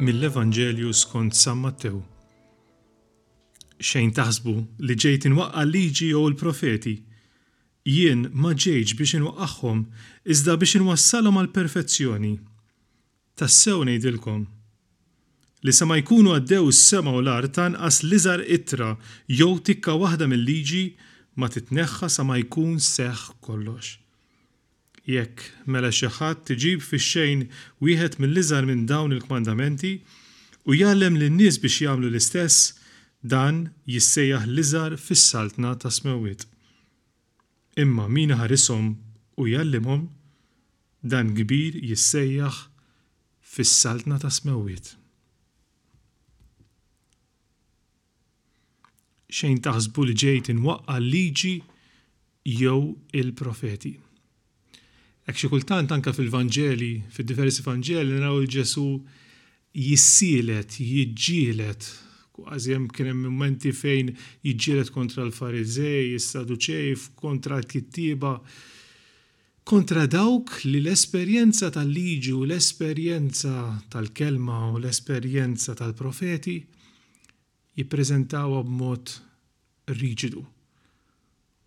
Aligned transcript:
mill-Evanġelju 0.00 0.92
skont 0.96 1.34
San 1.36 1.58
Matteo. 1.60 1.98
Xejn 3.84 4.12
taħsbu 4.16 4.54
li 4.88 4.96
ġejt 5.02 5.26
inwaqqa 5.28 5.64
liġi 5.74 6.08
jew 6.12 6.22
il-profeti. 6.30 6.94
Jien 7.94 8.24
ma 8.32 8.52
ġejġ 8.64 8.94
biex 8.98 9.14
inwaqqaħħom 9.18 9.84
iżda 10.34 10.56
biex 10.62 10.80
inwassalhom 10.80 11.40
għal 11.42 11.52
perfezzjoni. 11.58 12.32
Tassew 13.40 13.84
ngħidilkom 13.86 14.42
li 15.68 15.72
sa 15.76 15.84
ma 15.88 16.00
jkunu 16.00 16.32
għaddew 16.38 16.70
s-sema 16.72 17.12
u 17.12 17.20
l-art 17.20 17.52
tanqas 17.58 18.00
liżar 18.10 18.44
ittra 18.56 18.94
jew 19.38 19.52
tikka 19.68 19.98
waħda 20.00 20.30
mill-liġi 20.32 20.84
ma 21.40 21.52
titneħħa 21.52 22.08
sa 22.16 22.24
ma 22.24 22.40
jkun 22.40 22.78
seħħ 22.80 23.28
kollox 23.44 23.96
jekk 25.08 25.42
mela 25.68 25.90
xi 25.92 26.06
ħadd 26.16 26.42
tiġib 26.48 26.82
fix-xejn 26.84 27.44
wieħed 27.86 28.18
mill 28.22 28.34
liżar 28.38 28.66
minn 28.68 28.84
dawn 28.90 29.12
il-kmandamenti 29.16 29.92
u 30.70 30.76
jgħallem 30.76 31.16
lin 31.20 31.36
nies 31.40 31.58
biex 31.62 31.80
jagħmlu 31.86 32.10
l-istess, 32.10 32.74
dan 33.22 33.70
jissejjaħ 33.88 34.44
liżar 34.48 34.96
fis-saltna 35.00 35.74
ta' 35.80 35.92
smewit. 35.92 36.44
Imma 37.80 38.06
min 38.12 38.34
ħarisom 38.36 38.92
u 39.40 39.48
jallimhom 39.48 40.04
dan 41.02 41.32
kbir 41.36 41.80
jissejjaħ 41.80 42.60
fis-saltna 43.54 44.18
ta' 44.22 44.32
smewit. 44.32 44.94
Xejn 49.30 49.60
taħsbu 49.64 50.04
li 50.10 50.14
ġejt 50.24 50.52
inwaqqa 50.54 50.96
liġi 51.00 51.56
jew 52.60 52.80
il-profeti. 53.14 53.94
Ek 55.28 55.36
xi 55.36 55.48
kultant 55.52 55.92
anka 55.92 56.12
fil 56.16 56.30
vangeli 56.32 56.94
fil 57.12 57.26
diversi 57.28 57.64
Vanġeli 57.66 58.16
naraw 58.16 58.40
il-Ġesu 58.42 58.84
jissilet, 59.86 60.78
jiġġielet. 60.80 61.88
Kważi 62.34 62.72
hemm 62.74 62.86
kien 62.94 63.10
hemm 63.10 63.26
momenti 63.28 63.72
fejn 63.76 64.14
jiġġielet 64.46 64.90
kontra 64.94 65.26
l-Farizej, 65.26 66.14
is-Saduċej, 66.16 66.96
kontra 67.20 67.58
l-kittiba, 67.60 68.34
kontra 69.70 70.06
dawk 70.10 70.62
li 70.66 70.80
l-esperjenza 70.80 71.68
tal-liġi 71.76 72.32
u 72.34 72.42
l-esperjenza 72.48 73.54
tal-kelma 73.92 74.70
u 74.72 74.78
l-esperjenza 74.80 75.76
tal-profeti 75.78 76.56
jippreżentawha 77.78 78.64
b'mod 78.66 79.12
riġidu. 80.00 80.42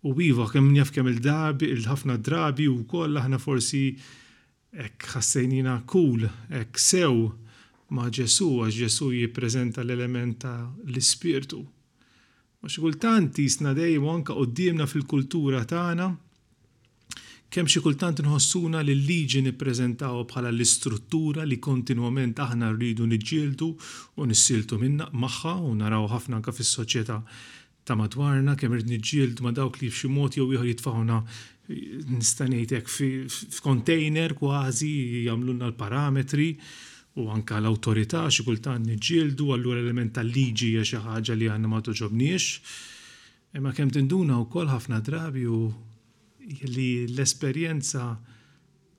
U 0.04 0.12
biva, 0.12 0.44
kemm 0.52 0.68
njaf 0.74 0.90
kemm 0.92 1.08
il-darbi, 1.08 1.64
il-ħafna 1.72 2.18
drabi 2.20 2.66
u 2.68 2.76
koll 2.88 3.16
aħna 3.16 3.38
forsi 3.40 3.86
ek 4.84 5.06
ħassejnina 5.14 5.78
kul, 5.88 6.26
ek 6.52 6.76
sew 6.80 7.30
ma' 7.96 8.10
Ġesu, 8.12 8.50
għax 8.66 8.76
Ġesu 8.82 9.08
jiprezenta 9.16 9.80
l-element 9.84 10.42
ta' 10.42 10.58
l-ispirtu. 10.90 11.62
Ma 12.60 12.68
xikultant 12.68 13.40
jisna 13.40 13.72
dejjem 13.76 14.04
anka 14.12 14.36
qoddimna 14.36 14.84
fil-kultura 14.88 15.64
tagħna 15.68 16.10
kemm 17.54 17.70
xi 17.70 17.80
kultant 17.84 18.20
nħossuna 18.26 18.82
li 18.84 18.92
l-liġi 18.96 19.40
nippreżentaw 19.46 20.24
bħala 20.28 20.50
l-istruttura 20.52 21.44
li 21.48 21.56
kontinwament 21.62 22.40
aħna 22.44 22.72
rridu 22.76 23.06
niġġieldu 23.08 23.72
u 24.20 24.28
nissiltu 24.28 24.76
minna 24.80 25.08
magħha 25.12 25.56
u 25.64 25.72
naraw 25.80 26.04
ħafna 26.12 26.42
anke 26.42 26.52
fis-soċjetà 26.60 27.22
ta' 27.84 27.96
madwarna, 28.00 28.56
kemm 28.56 28.72
rrid 28.72 28.88
niġġieldu 28.88 29.44
ma' 29.44 29.52
dawk 29.54 29.76
li 29.82 29.90
f'xi 29.92 30.08
mod 30.10 30.34
jew 30.38 30.46
ieħor 30.56 30.66
jitfawna 30.70 31.18
nista' 32.16 32.46
hekk 32.48 33.56
f'container 33.58 34.32
kważi 34.38 34.90
jagħmlulna 35.28 35.68
l-parametri 35.68 36.46
u 37.20 37.28
anka 37.34 37.58
l-awtorità 37.60 38.24
xi 38.32 38.44
kultant 38.48 38.88
niġġieldu 38.88 39.50
allura 39.54 39.82
element 39.84 40.14
tal-liġi 40.16 40.70
hija 40.74 40.84
xi 40.88 41.00
ħaġa 41.04 41.36
li 41.38 41.48
għandna 41.52 41.70
ma 41.74 41.82
toġobniex. 41.84 42.46
Imma 43.60 43.72
kemm 43.76 43.92
tinduna 43.94 44.40
wkoll 44.46 44.72
ħafna 44.72 44.98
drabi 45.06 45.44
u 45.46 45.60
li 46.72 46.88
l-esperjenza 47.10 48.06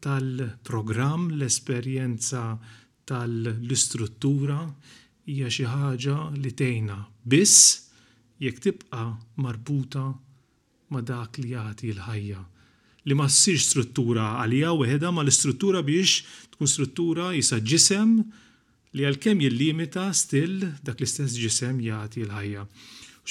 tal-programm, 0.05 1.31
l-esperjenza 1.35 2.45
tal-istruttura 3.09 4.61
hija 5.33 5.49
xi 5.51 5.65
ħaġa 5.73 6.19
li 6.39 6.53
tejna 6.53 6.99
biss 7.25 7.81
jekk 8.41 8.59
tibqa 8.65 9.03
marbuta 9.41 10.03
ma 10.91 11.01
dak 11.01 11.37
li 11.41 11.51
jagħti 11.53 11.91
l-ħajja. 11.95 12.41
Li 13.05 13.13
ma 13.15 13.27
ssirx 13.29 13.67
struttura 13.69 14.27
għalija 14.41 14.71
weħda 14.79 15.11
ma 15.13 15.21
l-istruttura 15.23 15.83
biex 15.85 16.23
tkun 16.55 16.69
struttura 16.71 17.29
jisa 17.37 17.59
ġisem 17.61 18.15
li 18.95 19.05
għalkemm 19.05 19.43
jillimita 19.45 20.07
still 20.15 20.65
dak 20.83 20.99
l-istess 21.01 21.37
ġisem 21.39 21.79
jagħti 21.85 22.25
l-ħajja. 22.25 22.67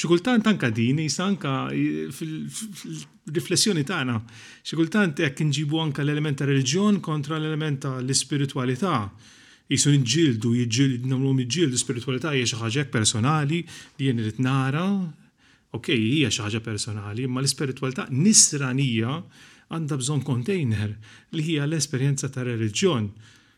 kultant 0.09 0.47
anke 0.47 0.71
din, 0.75 1.03
anke 1.29 1.53
fil-riflessjoni 2.17 3.85
tagħna, 3.87 4.19
kultant 4.79 5.23
jekk 5.25 5.45
nġibu 5.51 5.81
anka 5.85 6.03
l-element 6.05 6.39
ta' 6.43 6.49
reliġjon 6.51 7.01
kontra 7.01 7.37
l-element 7.39 7.81
ta' 7.87 7.99
l 8.01 9.05
jisu 9.73 9.93
nġildu, 10.01 10.51
jġildu, 10.69 11.09
namlu 11.09 11.33
jġildu 11.47 11.79
spiritualità 11.81 12.33
hija 12.35 12.49
xi 12.51 12.59
ħaġa 12.61 12.85
personali 12.93 13.63
li 13.99 14.09
jien 14.11 14.21
irid 14.21 14.41
nara, 14.45 14.85
ok, 15.77 15.93
hija 15.97 16.31
xi 16.33 16.45
ħaġa 16.45 16.61
personali, 16.67 17.25
imma 17.25 17.41
l-ispiritualità 17.43 18.05
nisranija 18.11 19.15
għandha 19.73 20.01
bżonn 20.03 20.27
container 20.29 20.93
li 21.35 21.47
hija 21.49 21.65
l-esperjenza 21.69 22.29
ta' 22.33 22.45
reliġjon. 22.45 23.09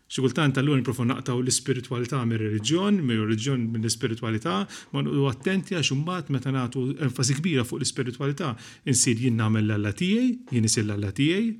Xi 0.06 0.22
kultant 0.22 0.60
lun 0.62 0.78
niprofu 0.78 1.02
naqtaw 1.02 1.40
l-ispiritualità 1.42 2.20
mir 2.30 2.44
reliġjon 2.44 3.00
mir 3.02 3.24
reliġjon 3.24 3.64
mill 3.74 3.88
ispiritualità 3.90 4.60
ma 4.92 5.02
nqdu 5.02 5.24
attenti 5.32 5.74
għax 5.74 5.96
mbagħad 6.04 6.30
meta 6.30 6.52
nagħtu 6.54 6.82
enfasi 7.08 7.34
kbira 7.40 7.64
fuq 7.66 7.80
l-ispiritualità 7.82 8.52
insir 8.86 9.18
jien 9.18 9.34
nagħmel 9.42 9.66
l-alla 9.66 9.90
tiegħi, 9.98 10.30
jien 10.54 10.70
isir 10.70 10.86
l-alla 10.86 11.10
tiegħi, 11.18 11.50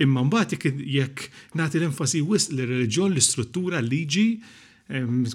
Imma 0.00 0.24
mbagħad 0.24 0.80
jekk 0.96 1.28
nagħti 1.60 1.78
l-enfasi 1.80 2.20
wisq 2.24 2.54
li 2.56 2.64
reliġjon 2.68 3.12
l-istruttura, 3.14 3.80
l-liġi, 3.84 4.28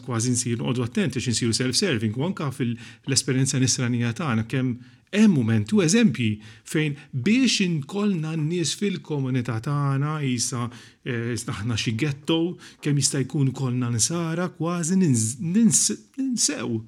kważi 0.03 0.33
nsiru 0.33 0.65
għodu 0.67 0.83
attenti 0.83 1.21
xin 1.23 1.35
nsiru 1.37 1.53
self-serving, 1.55 2.17
u 2.17 2.25
anka 2.27 2.49
fil-esperienza 2.51 3.61
nisranija 3.61 4.09
tagħna 4.17 4.47
kemm 4.51 4.73
hemm 5.15 5.35
moment 5.37 5.69
u 5.77 5.83
eżempji 5.85 6.31
fejn 6.67 6.97
biex 7.23 7.61
inkolna 7.63 8.33
n-nies 8.35 8.73
fil-komunità 8.81 9.61
tagħna 9.63 10.17
isa 10.27 10.65
eh, 11.07 11.37
aħna 11.37 11.77
xi 11.79 11.93
ghetto 12.01 12.39
kemm 12.83 12.99
jista' 12.99 13.21
jkun 13.23 13.53
kolna 13.55 13.93
nsara 13.95 14.49
kważi 14.57 14.97
ninsew. 15.05 16.81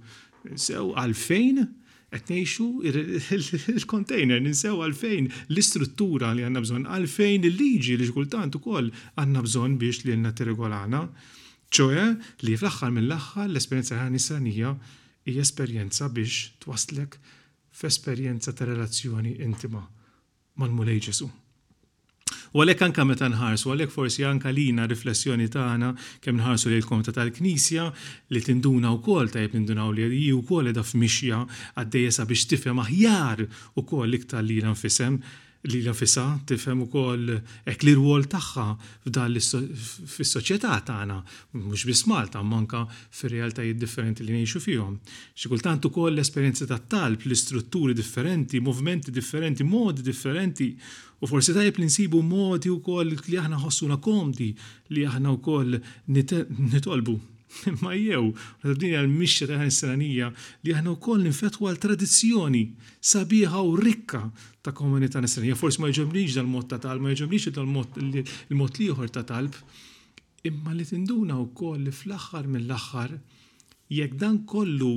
Sew 0.56 0.94
għalfejn 0.96 1.64
qed 2.16 2.30
ngħixu 2.32 2.66
il-container 3.74 4.38
ninsew 4.44 4.80
għalfejn 4.86 5.28
l-istruttura 5.52 6.30
li 6.38 6.46
għandna 6.48 6.62
bżonn 6.64 6.86
għalfejn 6.98 7.48
il-liġi 7.50 7.98
li 8.00 8.08
xkultant 8.08 8.56
ukoll 8.60 8.92
għandna 9.20 9.44
bżonn 9.48 9.76
biex 9.82 10.06
li 10.08 10.16
t 10.16 10.32
tirregolana. 10.40 11.02
ċoe 11.72 12.06
li 12.48 12.56
fl-aħħar 12.56 12.94
mill-aħħar 12.96 13.50
l-esperjenza 13.52 14.06
nisanija 14.16 14.72
hija 15.28 15.42
esperjenza 15.44 16.08
biex 16.08 16.54
f 16.64 17.10
f'esperjenza 17.78 18.56
ta' 18.58 18.66
relazzjoni 18.66 19.36
intima 19.44 19.84
mal-mulej 20.58 21.04
Ġesu. 21.10 21.28
U 22.56 22.62
għalek 22.64 22.82
anka 22.88 23.04
meta 23.08 23.28
nħarsu, 23.28 23.72
għalek 23.74 23.92
forsi 23.94 24.24
anka 24.28 24.52
lina 24.56 24.86
riflessjoni 24.88 25.48
tagħna 25.52 25.90
kemm 26.24 26.40
nħarsu 26.42 26.72
lil 26.72 26.86
konta 26.88 27.12
tal-Knisja 27.16 27.88
li 28.36 28.44
tinduna 28.46 28.94
wkoll 28.98 29.32
tajb 29.34 29.58
nindunaw 29.58 29.92
li 29.98 30.28
u 30.32 30.40
wkoll 30.44 30.72
edha 30.72 30.84
f'mixja 30.86 31.42
għaddejja 31.82 32.16
sabiex 32.22 32.48
tifhem 32.54 32.84
aħjar 32.86 33.44
ukoll 33.84 34.14
li 34.16 34.24
lina 34.54 34.74
nfisem 34.76 35.20
li 35.66 35.82
la 35.82 35.94
fissa 35.98 36.24
tifhem 36.48 36.84
ukoll 36.86 37.32
hekk 37.66 37.86
li 37.88 37.94
rwol 37.98 38.26
tagħha 38.30 38.66
f'dan 39.06 39.38
fis-soċjetà 40.14 40.76
tagħna, 40.88 41.18
mhux 41.58 41.88
biss 41.90 42.06
Malta, 42.12 42.44
manka 42.46 42.84
fir-realtajiet 42.88 43.80
differenti 43.82 44.26
li 44.28 44.36
ngħixu 44.38 44.62
fihom. 44.68 44.98
Xi 45.36 45.52
kultant 45.52 45.90
ukoll 45.90 46.14
l 46.16 46.24
esperjenza 46.24 46.68
tat-talb, 46.70 47.26
l-istrutturi 47.26 47.96
differenti, 47.98 48.60
movimenti 48.62 49.12
differenti, 49.12 49.64
modi 49.64 50.06
differenti, 50.06 50.70
u 51.22 51.26
forsi 51.30 51.56
tajjeb 51.58 51.82
li 51.82 51.90
nsibu 51.90 52.22
modi 52.22 52.70
wkoll 52.74 53.18
li 53.30 53.42
aħna 53.42 53.58
ħossuna 53.66 53.98
komdi 53.98 54.52
li 54.94 55.08
aħna 55.10 55.34
wkoll 55.40 55.80
nitolbu 56.14 57.18
imma 57.68 57.94
jew 57.98 58.34
din 58.64 58.90
hija 58.90 59.02
l-mixja 59.04 59.48
ta' 59.48 59.58
nisranija 59.62 60.32
li 60.66 60.74
aħna 60.76 60.92
wkoll 60.98 61.24
ninfetwa 61.26 61.72
għal 61.72 61.80
tradizzjoni 61.86 62.64
sabiħa 63.12 63.62
u 63.70 63.76
rikka 63.80 64.22
ta' 64.64 64.74
komunità 64.76 65.22
nisranija. 65.24 65.56
Forsi 65.56 65.82
ma 65.82 65.90
jġomniġ 65.92 66.36
dal 66.40 66.50
mot 66.50 66.68
ta' 66.72 66.80
talb, 66.84 67.04
ma 67.06 67.14
jġomniġ 67.16 67.48
dal-mod 67.56 68.82
liħor 68.82 69.10
ta' 69.16 69.26
talb, 69.30 69.56
imma 70.48 70.76
li 70.76 70.86
tinduna 70.88 71.38
wkoll 71.48 71.88
li 71.88 71.94
fl-aħħar 71.96 72.52
mill-aħħar 72.56 73.16
jekk 73.96 74.20
dan 74.20 74.42
kollu 74.52 74.92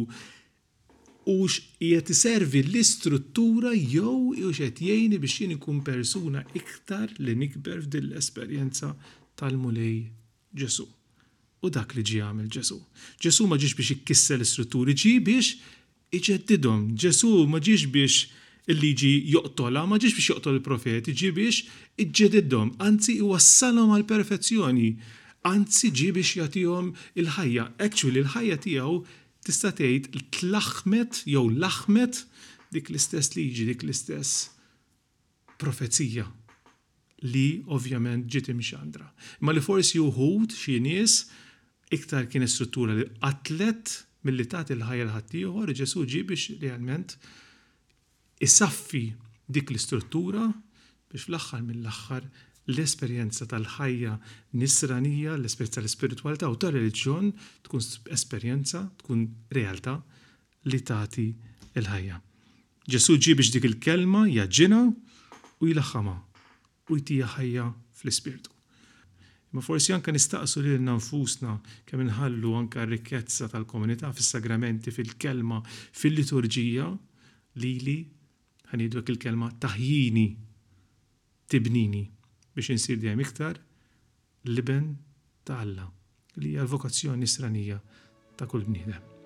ux 1.31 1.61
jiet 1.79 2.11
servi 2.17 2.65
l-istruttura 2.67 3.73
jew 3.79 4.35
ux 4.41 4.55
jiet 4.59 4.83
jgħini 4.83 5.21
biex 5.23 5.43
jien 5.45 5.55
ikun 5.57 5.83
persuna 5.87 6.43
iktar 6.59 7.13
li 7.21 7.37
nikber 7.45 7.85
f'dil 7.87 8.11
l-esperjenza 8.11 8.93
tal-mulej 9.39 10.09
Ġesu. 10.51 10.83
U 11.61 11.69
dak 11.69 11.93
li 11.95 12.03
ġi 12.07 12.21
għamil 12.25 12.47
Ġesu. 12.53 12.79
Ġesu 13.21 13.45
ma 13.49 13.59
ġiex 13.61 13.77
biex 13.77 13.91
ikkissa 13.99 14.37
l-istrutturi, 14.39 14.95
ġi 14.97 15.13
biex 15.21 15.51
iġeddidhom. 16.17 16.95
Ġesu 16.97 17.45
ma 17.53 17.61
ġiex 17.61 17.85
biex 17.93 18.15
il-liġi 18.71 19.11
joqtola, 19.35 19.83
ma 19.85 19.99
ġiex 20.01 20.17
biex 20.17 20.31
joqtol 20.33 20.57
il-profeti, 20.57 21.13
ġi 21.13 21.31
biex 21.37 21.61
iġeddidhom. 22.05 22.73
Anzi, 22.87 23.19
iwassalhom 23.21 23.93
għal 23.93 24.07
perfezzjoni. 24.09 24.89
Anzi, 25.53 25.91
ġi 26.01 26.09
biex 26.17 26.33
jagħtihom 26.41 26.95
il-ħajja. 27.21 27.67
Actually, 27.85 28.25
il-ħajja 28.25 28.57
tiegħu 28.65 28.95
tista' 29.45 29.75
tgħid 29.77 30.11
tlaħmet 30.39 31.23
jew 31.29 31.45
laħmet 31.61 32.23
dik 32.73 32.89
l-istess 32.93 33.35
liġi, 33.37 33.69
dik 33.75 33.85
l-istess 33.85 34.49
profezija 35.61 36.25
li 37.29 37.47
ovvjament 37.69 38.25
ġitim 38.33 38.63
xandra. 38.65 39.11
Ma 39.45 39.53
li 39.53 39.61
forsi 39.65 40.01
uħud 40.01 40.57
xi 40.57 40.79
nies 40.81 41.19
iktar 41.95 42.27
kien 42.31 42.47
struttura 42.49 42.95
li 42.95 43.07
qatlet 43.21 43.97
mill-li 44.25 44.45
tagħti 44.53 44.75
l-ħajja 44.77 45.05
l-ħaddieħor, 45.07 45.73
Ġesu 45.75 46.03
ġi 46.13 46.21
biex 46.29 46.57
realment 46.61 47.15
isaffi 48.47 49.05
dik 49.51 49.73
l-istruttura 49.73 50.45
biex 51.11 51.27
fl-aħħar 51.27 51.65
mill-aħħar 51.67 52.29
l-esperjenza 52.75 53.49
tal-ħajja 53.51 54.15
nisranija, 54.61 55.35
l-esperjenza 55.41 55.81
tal-spiritualità 55.81 56.51
u 56.53 56.59
tal-reliġjon 56.63 57.33
tkun 57.67 57.87
esperjenza, 58.17 58.85
tkun 59.03 59.27
realtà 59.57 59.97
li 60.71 60.83
tagħti 60.85 61.27
l-ħajja. 61.81 62.23
Ġesu 62.91 63.19
ġi 63.19 63.35
biex 63.41 63.57
dik 63.57 63.67
il-kelma 63.73 64.27
jaġġina 64.31 64.85
u 64.87 65.73
jilaħħama 65.73 66.17
u 66.91 66.97
jtija 67.03 67.35
ħajja 67.39 67.69
fl-ispirtu. 68.01 68.53
Ma 69.53 69.61
forsi 69.61 69.93
anka 69.95 70.13
nistaqsu 70.15 70.63
li 70.63 70.77
nanfusna 70.87 71.53
kemm 71.89 72.05
inħallu 72.05 72.53
anka 72.61 72.83
r-rikkezza 72.85 73.49
tal-komunità 73.55 74.11
fis-sagramenti, 74.15 74.95
fil-kelma, 74.95 75.59
fil-liturġija 76.03 76.87
li 77.65 77.73
li 77.87 77.97
ħanidu 78.71 79.03
il-kelma 79.03 79.49
taħjini 79.67 80.27
tibnini 81.51 82.05
biex 82.55 82.71
insir 82.77 83.03
dejjem 83.03 83.27
iktar 83.27 83.59
liben 84.55 84.93
ta' 85.43 85.59
Alla 85.65 85.91
li 86.41 86.55
għal 86.55 86.69
l-vokazzjoni 86.69 87.27
sranija 87.29 87.83
ta' 88.39 88.47
kull 88.47 88.71
bniedem. 88.71 89.19